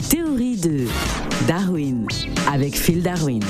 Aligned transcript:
Les 0.00 0.06
théories 0.06 0.56
de 0.56 0.86
Darwin 1.46 2.06
avec 2.50 2.74
Phil 2.74 3.02
Darwin. 3.02 3.40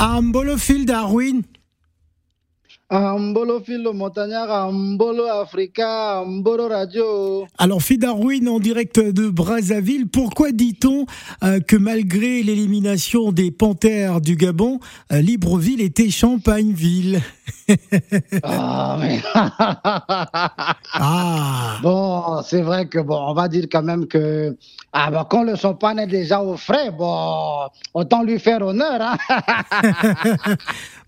Ambolo 0.00 0.56
Phil 0.56 0.86
Darwin. 0.86 1.44
Ambolo 2.92 3.60
Philo 3.60 3.92
Montagnard, 3.92 4.50
Ambolo 4.50 5.28
Africa, 5.28 6.22
Ambolo 6.22 6.66
Radio. 6.66 7.46
Alors 7.56 7.80
Darwin 7.88 8.48
en 8.48 8.58
direct 8.58 8.98
de 8.98 9.28
Brazzaville, 9.28 10.08
pourquoi 10.08 10.50
dit-on 10.50 11.06
euh, 11.44 11.60
que 11.60 11.76
malgré 11.76 12.42
l'élimination 12.42 13.30
des 13.30 13.52
Panthères 13.52 14.20
du 14.20 14.34
Gabon, 14.34 14.80
euh, 15.12 15.20
Libreville 15.20 15.80
était 15.80 16.10
Champagneville? 16.10 17.20
Ah, 18.42 18.96
mais... 18.98 19.20
Ah 20.94 21.78
bon, 21.82 22.42
c'est 22.42 22.62
vrai 22.62 22.88
que 22.88 22.98
bon, 22.98 23.16
on 23.16 23.34
va 23.34 23.46
dire 23.46 23.66
quand 23.70 23.82
même 23.82 24.08
que 24.08 24.56
ah, 24.92 25.10
bah, 25.12 25.26
quand 25.30 25.44
le 25.44 25.54
champagne 25.54 26.00
est 26.00 26.08
déjà 26.08 26.42
au 26.42 26.56
frais, 26.56 26.90
bon, 26.90 27.68
autant 27.94 28.24
lui 28.24 28.40
faire 28.40 28.62
honneur. 28.62 29.00
Hein? 29.00 29.16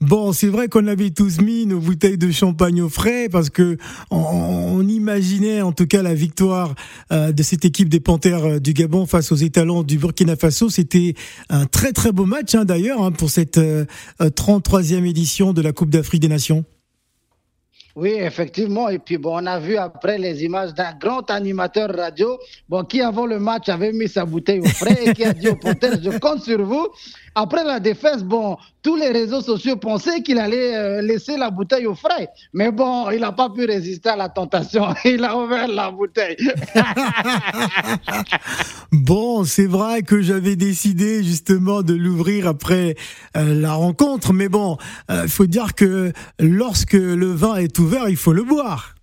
Bon, 0.02 0.32
c'est 0.32 0.48
vrai 0.48 0.66
qu'on 0.66 0.88
avait 0.88 1.10
tous 1.10 1.40
mis 1.40 1.64
nos 1.72 1.80
bouteilles 1.80 2.18
de 2.18 2.30
champagne 2.30 2.82
au 2.82 2.88
frais 2.88 3.28
parce 3.30 3.50
que 3.50 3.76
on, 4.10 4.86
imaginait 4.86 5.62
en 5.62 5.72
tout 5.72 5.86
cas 5.86 6.02
la 6.02 6.14
victoire 6.14 6.74
euh, 7.12 7.32
de 7.32 7.42
cette 7.42 7.64
équipe 7.64 7.88
des 7.88 8.00
Panthères 8.00 8.44
euh, 8.44 8.58
du 8.58 8.72
Gabon 8.72 9.06
face 9.06 9.32
aux 9.32 9.36
étalons 9.36 9.82
du 9.82 9.96
Burkina 9.96 10.36
Faso. 10.36 10.68
C'était 10.68 11.14
un 11.48 11.66
très 11.66 11.92
très 11.92 12.12
beau 12.12 12.26
match 12.26 12.54
hein, 12.54 12.64
d'ailleurs 12.64 13.02
hein, 13.02 13.12
pour 13.12 13.30
cette 13.30 13.58
euh, 13.58 13.84
euh, 14.20 14.28
33e 14.28 15.04
édition 15.04 15.52
de 15.52 15.62
la 15.62 15.72
Coupe 15.72 15.90
d'Afrique 15.90 16.20
des 16.20 16.28
Nations. 16.28 16.64
Oui, 17.94 18.10
effectivement. 18.10 18.88
Et 18.88 18.98
puis, 18.98 19.18
bon, 19.18 19.42
on 19.42 19.46
a 19.46 19.58
vu 19.58 19.76
après 19.76 20.18
les 20.18 20.42
images 20.44 20.72
d'un 20.72 20.92
grand 20.94 21.30
animateur 21.30 21.94
radio, 21.94 22.38
bon, 22.68 22.84
qui 22.84 23.02
avant 23.02 23.26
le 23.26 23.38
match 23.38 23.68
avait 23.68 23.92
mis 23.92 24.08
sa 24.08 24.24
bouteille 24.24 24.60
au 24.60 24.66
frais 24.66 24.98
et 25.04 25.12
qui 25.12 25.24
a 25.24 25.32
dit 25.32 25.48
au 25.48 25.56
Panthères, 25.56 25.98
je 26.02 26.18
compte 26.18 26.42
sur 26.42 26.62
vous. 26.64 26.88
Après 27.34 27.64
la 27.64 27.80
défaite, 27.80 28.24
bon, 28.24 28.58
tous 28.82 28.96
les 28.96 29.08
réseaux 29.08 29.40
sociaux 29.40 29.76
pensaient 29.76 30.20
qu'il 30.22 30.38
allait 30.38 30.76
euh, 30.76 31.00
laisser 31.00 31.38
la 31.38 31.50
bouteille 31.50 31.86
au 31.86 31.94
frais. 31.94 32.28
Mais 32.52 32.70
bon, 32.70 33.10
il 33.10 33.20
n'a 33.20 33.32
pas 33.32 33.48
pu 33.48 33.64
résister 33.64 34.10
à 34.10 34.16
la 34.16 34.28
tentation. 34.28 34.94
Il 35.04 35.24
a 35.24 35.36
ouvert 35.36 35.68
la 35.68 35.90
bouteille. 35.90 36.36
Bon, 38.92 39.44
c'est 39.44 39.66
vrai 39.66 40.02
que 40.02 40.20
j'avais 40.20 40.54
décidé 40.54 41.24
justement 41.24 41.82
de 41.82 41.94
l'ouvrir 41.94 42.46
après 42.46 42.94
euh, 43.38 43.54
la 43.58 43.72
rencontre, 43.72 44.34
mais 44.34 44.50
bon, 44.50 44.76
il 45.08 45.28
faut 45.28 45.46
dire 45.46 45.74
que 45.74 46.12
lorsque 46.38 46.92
le 46.92 47.32
vin 47.32 47.56
est 47.56 47.74
ouvert, 47.82 48.08
il 48.08 48.16
faut 48.16 48.32
le 48.32 48.44
boire. 48.44 48.94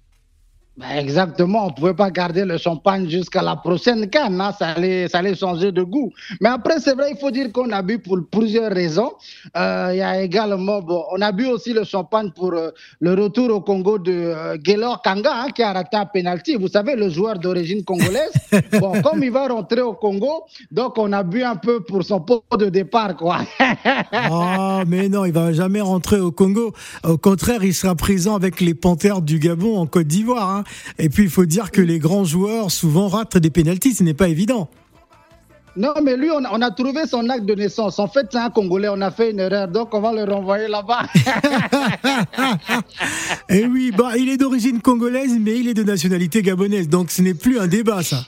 Ben, 0.80 0.98
exactement, 0.98 1.66
on 1.66 1.70
ne 1.72 1.74
pouvait 1.74 1.94
pas 1.94 2.10
garder 2.10 2.46
le 2.46 2.58
champagne 2.58 3.10
jusqu'à 3.10 3.42
la 3.42 3.58
prochaine 3.58 4.10
canne, 4.10 4.40
hein, 4.40 4.54
ça, 4.58 4.68
allait, 4.70 5.10
ça 5.10 5.18
allait 5.18 5.36
changer 5.36 5.74
de 5.74 5.84
goût. 5.84 6.14
Mais 6.40 6.48
après, 6.48 6.80
c'est 6.80 6.94
vrai, 6.94 7.12
il 7.12 7.18
faut 7.18 7.32
dire 7.32 7.52
qu'on 7.52 7.70
a 7.72 7.82
bu 7.82 8.00
pour 8.00 8.18
plusieurs 8.32 8.72
raisons. 8.72 9.12
Euh, 9.58 9.90
Il 9.92 9.98
y 9.98 10.02
a 10.02 10.22
également, 10.22 10.82
bon, 10.82 11.04
on 11.12 11.20
a 11.20 11.34
bu 11.34 11.48
aussi 11.48 11.74
le 11.74 11.84
champagne 11.84 12.32
pour 12.34 12.54
euh, 12.54 12.70
le 13.02 13.14
retour 13.14 13.50
au 13.54 13.60
Congo 13.60 13.98
de 13.98 14.14
euh, 14.14 14.56
Gaylor 14.58 15.02
Kanga, 15.02 15.32
hein, 15.34 15.48
qui 15.54 15.64
a 15.64 15.74
raté 15.74 15.98
un 15.98 16.06
penalty. 16.06 16.56
Vous 16.56 16.70
savez, 16.70 16.96
le 16.96 17.10
joueur 17.10 17.38
d'origine 17.40 17.84
congolaise. 17.84 18.32
bon, 18.80 19.02
comme 19.02 19.22
il 19.22 19.32
va 19.32 19.50
rentrer 19.50 19.82
au 19.82 19.94
Congo, 19.96 20.46
donc 20.72 20.98
on 20.98 21.12
a 21.12 21.24
bu 21.24 21.44
un 21.44 21.58
peu 21.58 21.82
pour 21.82 22.06
son 22.06 22.22
pot 22.22 22.42
de 22.58 22.70
départ, 22.70 23.18
quoi. 23.18 23.40
Ah, 24.14 24.84
mais 24.88 25.10
non, 25.10 25.26
il 25.26 25.34
va 25.34 25.52
jamais 25.52 25.82
rentrer 25.82 26.20
au 26.20 26.32
Congo. 26.32 26.74
Au 27.04 27.18
contraire, 27.18 27.64
il 27.64 27.74
sera 27.74 27.96
présent 27.96 28.36
avec 28.36 28.62
les 28.62 28.74
Panthères 28.74 29.22
du 29.22 29.40
Gabon 29.40 29.78
en 29.78 29.86
Côte 29.86 30.08
d'Ivoire. 30.08 30.50
hein. 30.50 30.64
Et 30.98 31.10
puis, 31.10 31.24
il 31.24 31.30
faut 31.30 31.46
dire 31.46 31.72
que 31.72 31.82
les 31.82 32.00
grands 32.00 32.26
joueurs 32.26 32.72
souvent 32.72 33.08
ratent 33.08 33.38
des 33.38 33.50
pénalties, 33.50 33.94
ce 33.94 34.04
n'est 34.04 34.14
pas 34.14 34.28
évident. 34.28 34.70
Non, 35.76 35.94
mais 36.04 36.18
lui, 36.18 36.30
on 36.32 36.44
a, 36.44 36.50
on 36.52 36.62
a 36.62 36.72
trouvé 36.72 37.06
son 37.06 37.30
acte 37.30 37.46
de 37.46 37.56
naissance. 37.56 38.00
En 38.00 38.08
fait, 38.08 38.28
c'est 38.32 38.38
un 38.38 38.50
Congolais, 38.50 38.90
on 38.90 39.00
a 39.02 39.12
fait 39.12 39.32
une 39.32 39.40
erreur, 39.40 39.68
donc 39.68 39.94
on 39.94 40.02
va 40.02 40.12
le 40.12 40.24
renvoyer 40.24 40.68
là-bas. 40.68 41.04
Et 43.50 43.66
oui, 43.66 43.92
bah, 43.96 44.18
il 44.18 44.30
est 44.30 44.38
d'origine 44.38 44.82
congolaise, 44.82 45.38
mais 45.40 45.58
il 45.58 45.68
est 45.68 45.74
de 45.74 45.84
nationalité 45.84 46.42
gabonaise, 46.42 46.90
donc 46.90 47.12
ce 47.12 47.22
n'est 47.22 47.34
plus 47.34 47.60
un 47.60 47.68
débat, 47.68 48.04
ça. 48.04 48.26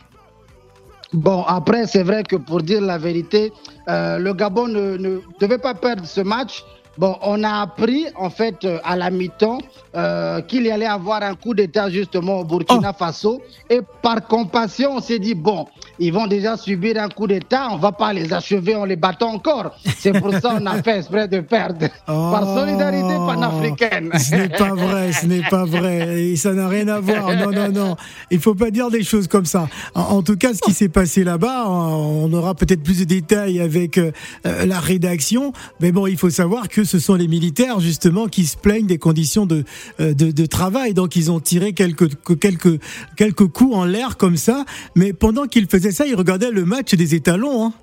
Bon, 1.13 1.43
après, 1.43 1.87
c'est 1.87 2.03
vrai 2.03 2.23
que 2.23 2.37
pour 2.37 2.61
dire 2.61 2.79
la 2.79 2.97
vérité, 2.97 3.51
euh, 3.89 4.17
le 4.17 4.33
Gabon 4.33 4.67
ne, 4.67 4.95
ne 4.95 5.19
devait 5.41 5.57
pas 5.57 5.73
perdre 5.73 6.05
ce 6.05 6.21
match. 6.21 6.63
Bon, 7.01 7.17
on 7.23 7.43
a 7.43 7.61
appris, 7.61 8.05
en 8.15 8.29
fait, 8.29 8.63
euh, 8.63 8.77
à 8.83 8.95
la 8.95 9.09
mi-temps, 9.09 9.57
euh, 9.95 10.39
qu'il 10.41 10.67
y 10.67 10.69
allait 10.69 10.85
avoir 10.85 11.23
un 11.23 11.33
coup 11.33 11.55
d'État 11.55 11.89
justement 11.89 12.41
au 12.41 12.43
Burkina 12.43 12.93
Faso. 12.93 13.41
Et 13.71 13.79
par 14.03 14.27
compassion, 14.27 14.97
on 14.97 15.01
s'est 15.01 15.17
dit, 15.17 15.33
bon, 15.33 15.65
ils 15.97 16.13
vont 16.13 16.27
déjà 16.27 16.57
subir 16.57 17.01
un 17.01 17.09
coup 17.09 17.25
d'État, 17.25 17.69
on 17.71 17.77
va 17.77 17.91
pas 17.91 18.13
les 18.13 18.31
achever 18.31 18.75
en 18.75 18.85
les 18.85 18.97
battant 18.97 19.33
encore. 19.33 19.75
C'est 19.97 20.11
pour 20.11 20.31
ça 20.31 20.57
qu'on 20.59 20.65
a 20.67 20.83
fait 20.83 20.99
exprès 20.99 21.27
de 21.27 21.39
perdre. 21.39 21.87
Par 22.05 22.43
Oh, 22.43 22.59
solidarité 22.59 23.15
panafricaine. 23.15 24.11
Ce 24.19 24.35
n'est 24.35 24.49
pas 24.49 24.75
vrai, 24.75 25.11
ce 25.11 25.25
n'est 25.25 25.49
pas 25.49 25.65
vrai. 25.65 26.21
Et 26.21 26.35
ça 26.35 26.53
n'a 26.53 26.67
rien 26.67 26.87
à 26.87 26.99
voir. 26.99 27.35
Non, 27.35 27.51
non, 27.51 27.71
non. 27.71 27.95
Il 28.29 28.39
faut 28.39 28.53
pas 28.53 28.69
dire 28.69 28.91
des 28.91 29.03
choses 29.03 29.27
comme 29.27 29.45
ça. 29.45 29.67
En, 29.95 30.01
en 30.01 30.21
tout 30.21 30.37
cas, 30.37 30.53
ce 30.53 30.61
qui 30.61 30.73
s'est 30.73 30.89
passé 30.89 31.23
là-bas, 31.23 31.65
on 31.67 32.31
aura 32.31 32.53
peut-être 32.53 32.83
plus 32.83 32.99
de 32.99 33.05
détails 33.05 33.59
avec 33.59 33.97
euh, 33.97 34.11
la 34.43 34.79
rédaction. 34.79 35.51
Mais 35.79 35.91
bon, 35.91 36.05
il 36.05 36.17
faut 36.17 36.29
savoir 36.29 36.69
que 36.69 36.83
ce 36.91 36.99
sont 36.99 37.15
les 37.15 37.27
militaires, 37.29 37.79
justement, 37.79 38.27
qui 38.27 38.45
se 38.45 38.57
plaignent 38.57 38.85
des 38.85 38.97
conditions 38.97 39.45
de, 39.45 39.63
euh, 40.01 40.13
de, 40.13 40.31
de 40.31 40.45
travail. 40.45 40.93
Donc, 40.93 41.15
ils 41.15 41.31
ont 41.31 41.39
tiré 41.39 41.71
quelques, 41.71 42.09
quelques, 42.39 42.81
quelques 43.15 43.47
coups 43.47 43.73
en 43.73 43.85
l'air 43.85 44.17
comme 44.17 44.35
ça. 44.35 44.65
Mais 44.95 45.13
pendant 45.13 45.45
qu'ils 45.45 45.67
faisaient 45.67 45.91
ça, 45.91 46.05
ils 46.05 46.15
regardaient 46.15 46.51
le 46.51 46.65
match 46.65 46.93
des 46.93 47.15
étalons. 47.15 47.65
Hein. 47.65 47.73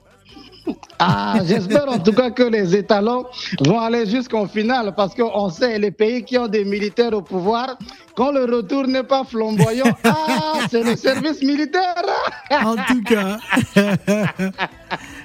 Ah, 0.99 1.39
j'espère 1.47 1.89
en 1.89 1.99
tout 1.99 2.13
cas 2.13 2.31
que 2.31 2.43
les 2.43 2.77
étalons 2.77 3.25
vont 3.65 3.81
aller 3.81 4.05
jusqu'en 4.05 4.47
finale 4.47 4.93
parce 4.95 5.15
qu'on 5.15 5.49
sait 5.49 5.79
les 5.79 5.91
pays 5.91 6.25
qui 6.25 6.37
ont 6.37 6.49
des 6.49 6.67
militaires 6.67 7.15
au 7.15 7.23
pouvoir, 7.23 7.79
quand 8.15 8.33
le 8.33 8.45
retour 8.45 8.87
n'est 8.87 9.05
pas 9.05 9.25
flamboyant, 9.25 9.97
ah, 10.05 10.67
c'est 10.71 10.83
le 10.83 10.95
service 10.97 11.43
militaire. 11.43 12.05
En 12.51 12.77
tout 12.77 13.03
cas. 13.03 13.39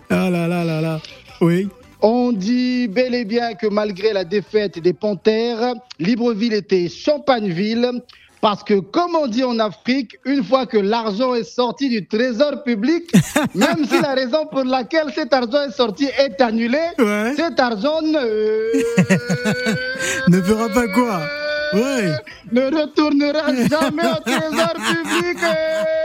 ah 0.09 0.29
là 0.29 0.47
là 0.47 0.63
là 0.63 0.79
là. 0.79 1.01
Oui. 1.41 1.67
On 2.05 2.33
dit 2.33 2.89
bel 2.89 3.15
et 3.15 3.23
bien 3.23 3.53
que 3.53 3.65
malgré 3.67 4.11
la 4.11 4.25
défaite 4.25 4.77
des 4.77 4.91
Panthères, 4.91 5.73
Libreville 5.99 6.53
était 6.53 6.89
Champagneville. 6.89 7.89
Parce 8.41 8.61
que, 8.61 8.73
comme 8.73 9.15
on 9.15 9.27
dit 9.27 9.45
en 9.45 9.57
Afrique, 9.59 10.17
une 10.25 10.43
fois 10.43 10.65
que 10.65 10.75
l'argent 10.77 11.33
est 11.33 11.45
sorti 11.45 11.87
du 11.87 12.05
trésor 12.05 12.61
public, 12.65 13.09
même 13.55 13.85
si 13.89 14.01
la 14.01 14.13
raison 14.15 14.45
pour 14.47 14.65
laquelle 14.65 15.13
cet 15.15 15.31
argent 15.31 15.61
est 15.69 15.71
sorti 15.71 16.09
est 16.17 16.41
annulée, 16.41 16.77
Ouais. 16.99 17.35
cet 17.37 17.57
argent 17.61 18.01
ne... 18.01 18.19
Ne 20.29 20.41
fera 20.41 20.67
pas 20.67 20.87
quoi? 20.89 21.21
Ouais. 21.73 22.11
ne 22.51 22.61
retournera 22.81 23.47
jamais 23.55 24.07
au 24.11 24.19
trésor 24.29 24.73
public. 24.73 25.37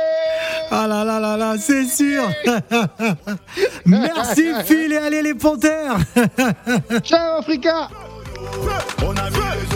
Ah 0.71 0.87
là 0.87 1.05
là 1.05 1.19
là 1.19 1.37
là, 1.37 1.55
c'est 1.59 1.87
sûr. 1.87 2.25
Merci 3.87 4.53
Phil 4.65 4.93
et 4.93 4.99
allez 4.99 5.23
les 5.23 5.35
panthères. 5.35 5.97
Ciao 7.03 7.39
Africa 7.39 7.89
On 9.05 9.17
a 9.17 9.31
vu 9.31 9.68